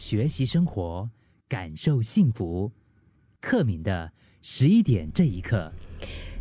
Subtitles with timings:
[0.00, 1.06] 学习生活，
[1.46, 2.72] 感受幸福。
[3.38, 5.70] 克敏的十一点这一刻，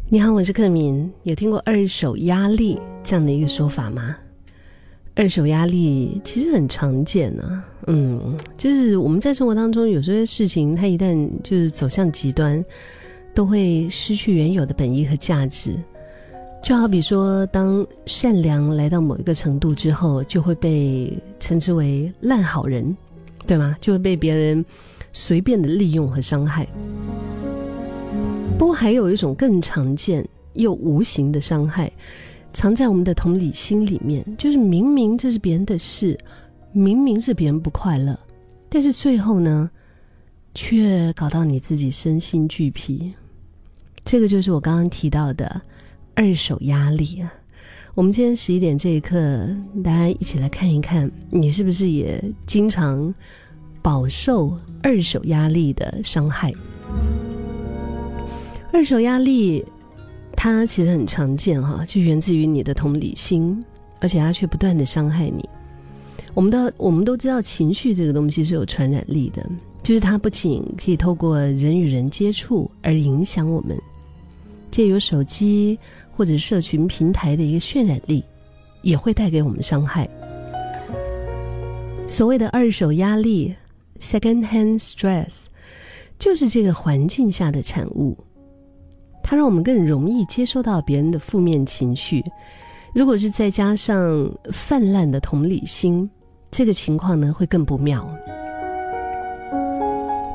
[0.07, 1.11] 你好，我是克敏。
[1.23, 4.15] 有听过二手压力这样的一个说法吗？
[5.13, 12.63] 二手压力其实很常见啊，嗯，就是我们在生活当中有些事情，它一旦就是走向极端，
[13.35, 15.75] 都会失去原有的本意和价值。
[16.63, 22.95] 就好比说，当善良来到某一个程度之后，就会被称之为烂好人，
[23.49, 23.75] 对吗？
[23.81, 24.63] 就会被别人
[25.11, 26.67] 随便的利用和伤害。
[28.59, 30.23] 不过，还有一种更常见
[30.53, 31.91] 又无形的伤害。
[32.53, 36.15] 藏在我们的同理心里面，就是明明这是别人的事，
[36.71, 38.19] 明明是别人不快乐，
[38.69, 39.67] 但是最后呢，
[40.53, 43.11] 却搞到你自己身心俱疲。
[44.05, 45.59] 这个就是我刚刚提到的
[46.13, 47.33] 二手压力啊。
[47.95, 49.17] 我们今天十一点这一刻，
[49.83, 53.13] 大家一起来看一看，你是不是也经常
[53.81, 56.53] 饱受二手压力的伤害？
[58.71, 59.65] 二手压力。
[60.41, 63.61] 它其实很常见哈，就源自于你的同理心，
[63.99, 65.43] 而且它却不断的伤害你。
[66.33, 69.45] 我们都我们都知道，情绪这个东西是有传染力的，
[69.83, 73.77] 就是它不仅可以透过人与人接触而影响我们，
[74.71, 75.77] 借由手机
[76.15, 78.23] 或者社群平台的一个渲染力，
[78.81, 80.07] 也会带给我们伤害。
[82.07, 83.53] 所谓的二手压力
[84.01, 85.45] （second-hand stress），
[86.17, 88.17] 就是这个环境下的产物。
[89.23, 92.23] 它让我们更容易接收到别人的负面情绪，
[92.93, 96.09] 如果是再加上泛滥的同理心，
[96.49, 98.09] 这个情况呢会更不妙。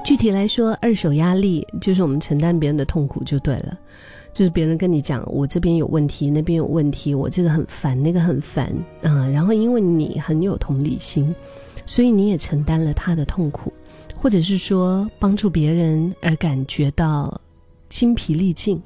[0.05, 3.77] 具体来说，二手压力就是我们承担别人的痛苦就对了，
[4.35, 8.67] 就是别人跟你讲我这边有问题，那边有问题，我这个很烦，那个很烦
[9.03, 11.35] 啊，然后因为你很有同理心，
[11.87, 13.73] 所以你也承担了他的痛苦，
[14.15, 17.41] 或者是说帮助别人而感觉到。
[17.91, 18.83] 精疲力尽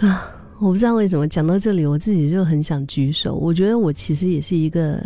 [0.00, 0.28] 啊！
[0.58, 3.36] 我不知道为什么讲到这里，我自己就很想举手。
[3.36, 5.02] 我觉得我其实也是一个，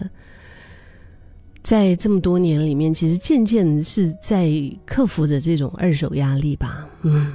[1.63, 4.51] 在这么多年里面，其实渐渐是在
[4.85, 6.85] 克服着这种二手压力吧。
[7.03, 7.33] 嗯，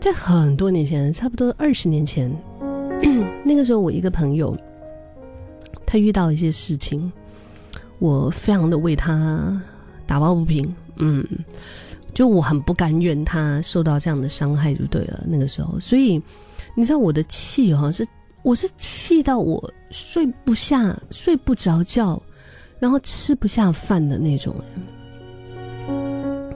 [0.00, 2.30] 在很多年前，差不多二十年前，
[3.44, 4.56] 那个时候我一个朋友，
[5.84, 7.12] 他遇到一些事情，
[7.98, 9.60] 我非常的为他
[10.06, 10.74] 打抱不平。
[10.96, 11.26] 嗯。
[12.14, 15.22] 就我很不甘愿他受到这样的伤害，就对了。
[15.28, 16.20] 那个时候，所以
[16.74, 18.04] 你知道我的气哈是，
[18.42, 22.20] 我是气到我睡不下、睡不着觉，
[22.80, 24.66] 然后吃不下饭的那种人。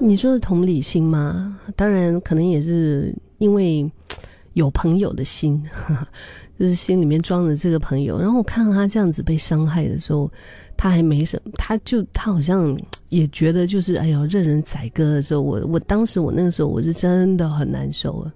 [0.00, 1.56] 你说的同理心吗？
[1.76, 3.90] 当然，可能也是因为
[4.54, 5.62] 有朋友的心，
[6.58, 8.20] 就是心里面装着这个朋友。
[8.20, 10.30] 然后我看到他这样子被伤害的时候。
[10.74, 12.76] 他还没什么，他就他好像
[13.08, 18.32] 也觉得就是哎呦任人宰割的时候，我我当时我那个时候我是真的很难受啊，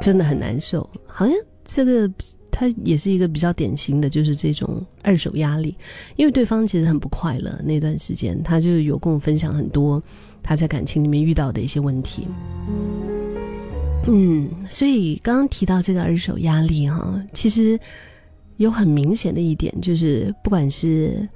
[0.00, 0.88] 真的很难受。
[1.04, 1.34] 好像
[1.66, 2.10] 这个
[2.50, 5.76] 他也是一个比较典型的，就是这种二手压力，
[6.16, 10.02] 因为对方其实很不快乐那段时间，他就有跟我分享很多
[10.42, 12.26] 他在感情里面遇到的一些问题。
[14.06, 17.78] 嗯，所以刚刚提到这个二手压力哈，其实
[18.56, 21.28] 有很明显的一点就是，不管是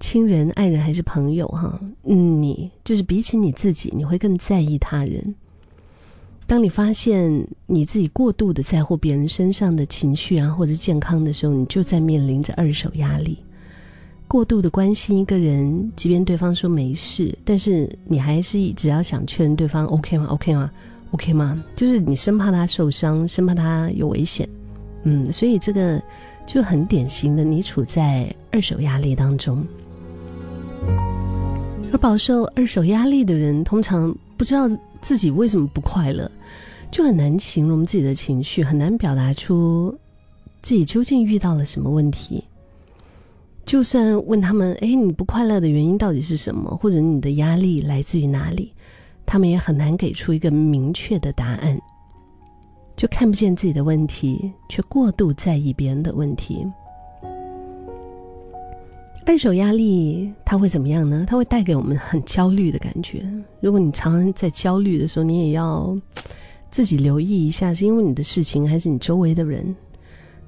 [0.00, 5.34] 亲人、爱人还是朋友，哈，嗯，你就是比起你自己，你会更在意他人。
[6.48, 13.38] 当你发现你自己过度的在乎别人身上的情绪啊，或者健康的时候，你就在面临着二手压力。
[14.28, 20.70] 过度的关心一个人，即便对方说没事，但是你还是只要想确认对方 OK 吗？OK 吗
[21.12, 21.62] ？OK 吗？
[21.74, 24.48] 就是你生怕他受伤，生怕他有危险。
[25.04, 26.02] 嗯，所以这个
[26.46, 29.64] 就很典型的，你处在二手压力当中。
[31.92, 34.68] 而饱受二手压力的人，通常不知道
[35.00, 36.30] 自己为什么不快乐，
[36.90, 39.96] 就很难形容自己的情绪，很难表达出
[40.62, 42.42] 自己究竟遇到了什么问题。
[43.64, 46.70] 就算问他们：“哎，你不快乐的原因到底是什么？
[46.76, 48.72] 或者你的压力来自于哪里？”
[49.26, 51.78] 他们也很难给出一个明确的答案。
[52.96, 56.66] 就看不见自己的问题，却过度在意别人的问题。
[59.26, 61.26] 二手压力它会怎么样呢？
[61.28, 63.22] 它会带给我们很焦虑的感觉。
[63.60, 65.94] 如果你常常在焦虑的时候，你也要
[66.70, 69.74] 自己留意一下，是因为你的事情，还是你周围的人，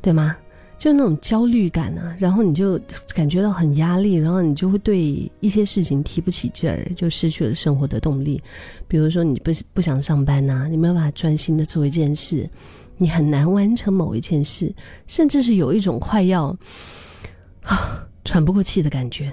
[0.00, 0.36] 对吗？
[0.78, 2.78] 就那种焦虑感啊，然后你就
[3.12, 8.40] 感觉到很压力，然后你就会对一些事情提不起劲儿，就失去了生活的动力。
[8.86, 12.48] 比如说，你不不想上班呐，你没有办法专心的做一件事，
[12.96, 14.72] 你很难完成某一件事，
[15.08, 16.56] 甚至是有一种快要
[17.62, 18.04] 啊。
[18.24, 19.32] 喘不过气的感觉，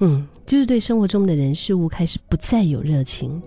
[0.00, 3.40] 嗯，就是对生活中的人事物开始不再有热情。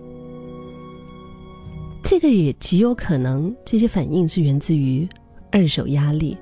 [2.02, 5.08] 这个也极有可能，这些反应是源自于
[5.52, 6.36] 二手压力。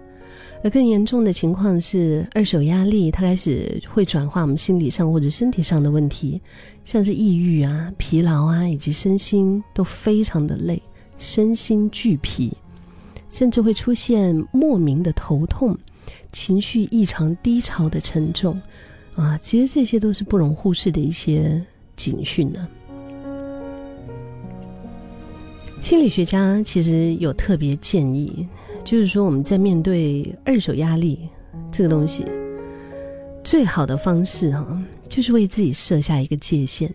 [0.62, 6.38] 而更严重的情况是，二手压力它开始会转化我们心理上或者身体上的问题，
[6.84, 10.80] 像是抑郁啊、疲劳啊，以及身心都非常的累，
[11.16, 12.52] 身心俱疲，
[13.30, 15.74] 甚至会出现莫名的头痛、
[16.30, 18.60] 情绪异常低潮的沉重
[19.14, 19.38] 啊。
[19.38, 21.58] 其实这些都是不容忽视的一些
[21.96, 22.68] 警讯呢。
[25.80, 28.46] 心理学家其实有特别建议。
[28.82, 31.28] 就是说，我们在面对二手压力
[31.70, 32.24] 这个东西，
[33.44, 36.92] 最好的方式哈，就是为自己设下一个界限。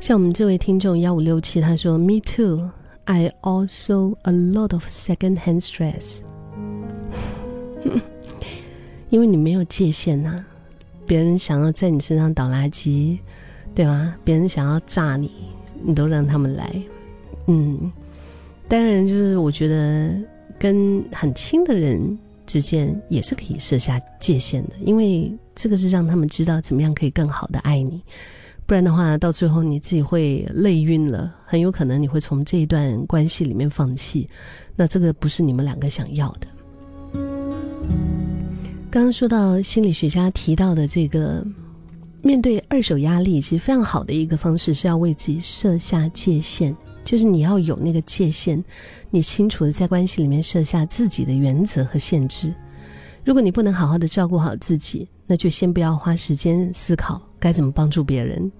[0.00, 2.70] 像我们这位听众幺五六七，他说：“Me too,
[3.04, 6.20] I also a lot of second-hand stress。
[9.10, 10.44] ”因为你没有界限呐，
[11.06, 13.18] 别人想要在你身上倒垃圾，
[13.74, 14.14] 对吗？
[14.24, 15.30] 别人想要炸你，
[15.82, 16.82] 你都让他们来，
[17.46, 17.90] 嗯。
[18.68, 20.14] 当然，就是我觉得
[20.58, 28.02] 跟很亲的人之间也是可以设下界限的，因为这个是让他们知道怎么样可以更好的爱你。
[28.66, 34.28] 不然的话，到最后你自己会累晕了，很有可能你会从这一段关系里面放弃。
[34.76, 36.46] 那这个不是你们两个想要的。
[38.90, 41.42] 刚刚说到心理学家提到的这个，
[42.22, 46.76] 面对二手压力，其实非常好的一个方式是要为自己设下界限。
[47.04, 48.62] 就是你要有那个界限，
[49.10, 52.52] 你清楚的在关系里面设下自己的原则和限制。
[53.24, 58.50] 如果你不能好好的照顾好自己，那就先不要花时间思考该怎么帮助别人，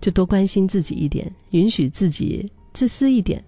[0.00, 3.42] 就多关心自己一点，允许自己自私一点。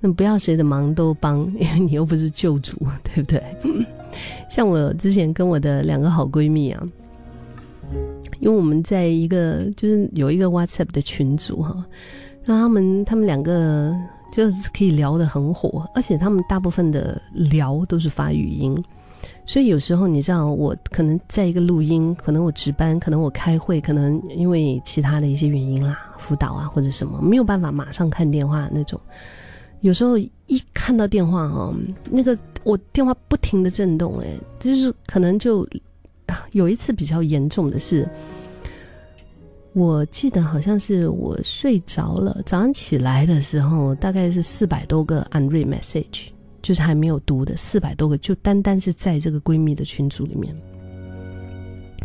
[0.00, 3.42] 那不要谁的忙都帮，因 为你又不是救主，对不对？
[4.48, 6.88] 像我之前跟我的两个好闺蜜啊，
[8.40, 11.84] 因为我们在一个就是有一个 WhatsApp 的群组哈。
[12.48, 13.94] 那他们他们两个
[14.32, 18.82] 就是可以聊得很火，而且他们大部分的聊都是发语音，
[19.44, 28.98] 所以有时候你知道，我可能在一个录音，可能我值班，可能我开会，可能因为其他的一些原因啦，辅导啊或者什么，没有办法马上看电话那种。
[29.82, 31.74] 有时候一看到电话哦，
[32.10, 34.26] 那个我电话不停的震动，哎，
[34.58, 35.68] 就是可能就
[36.52, 38.08] 有一次比较严重的是。
[39.78, 46.30] 我记得好像是我睡着了，早上起来的时候大概是四百多个 unread message，
[46.60, 50.52] 就是还没有读的四百多个，就单单是在这个闺蜜的群组里面，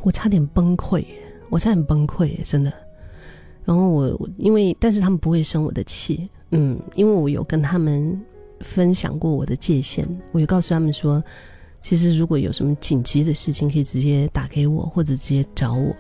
[0.04, 1.04] 我差点崩溃，
[1.50, 2.72] 我差点崩溃，真的。
[3.66, 8.22] 然后我因为，但是他们不会生我的气，嗯，因为我有跟他们
[8.60, 11.24] 分享过我的界限，我有告诉他们说，
[11.82, 15.96] 其实如果有什么紧急的事情，可以直接打给我或者直接找我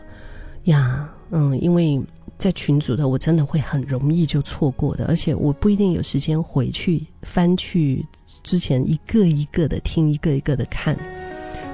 [0.65, 1.11] 呀。
[1.35, 1.99] 嗯，因为
[2.37, 8.05] 在群组的，我真的会很容易就错过的，而且我不一定有时间回去翻去
[8.43, 10.95] 之前一个一个的听，一个一个的看，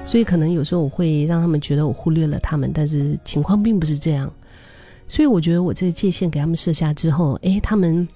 [0.06, 4.32] 所以可能有时候我会让他们觉得我忽略了他们，但是情况并不是这样。
[5.06, 8.08] 所以我觉得我这个界限给他们设下之后，诶，他们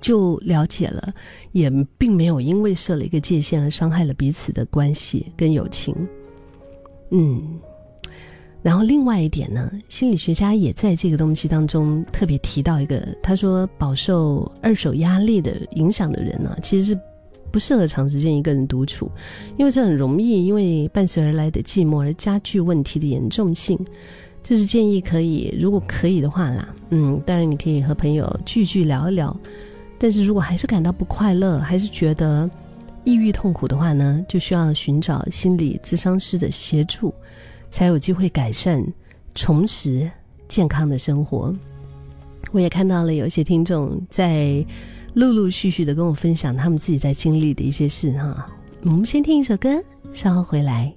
[0.00, 1.14] 就了解了，
[1.52, 5.94] 也并没有因为设了一个界限而伤害了彼此的关系跟友情。
[7.10, 7.60] 嗯。
[8.68, 17.00] 然后另外一点呢，心理学家也在这个东西当中特别提到一个，他说饱受二手压力的影响的人呢，其实是
[17.50, 19.10] 不适合长时间一个人独处，
[19.56, 23.78] 因为这很容易因为伴随而来的寂寞而加剧问题的严重性。
[24.42, 29.34] 就是建议可以，如果可以的话啦，嗯，当然你可以和朋友聚聚聊一聊，
[29.98, 32.48] 但是如果还是感到不快乐，还是觉得
[33.04, 37.14] 抑郁痛苦的话呢，就需要寻找心理咨商师的协助。
[37.70, 38.84] 才有机会改善、
[39.34, 40.10] 重拾
[40.46, 41.54] 健康的生活。
[42.52, 44.64] 我也看到了有些听众在
[45.14, 48.48] 陆陆续续的跟我分享他们自己在经历的一些事哈。
[48.82, 49.82] 我们先听一首歌，
[50.12, 50.94] 稍后回来。